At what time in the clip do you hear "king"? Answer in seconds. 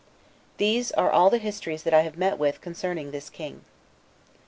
3.29-3.63